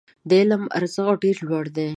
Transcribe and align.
د 0.27 0.31
علم 0.41 0.63
ارزښت 0.77 1.17
ډېر 1.23 1.37
لوړ 1.47 1.65
دی. 1.77 1.89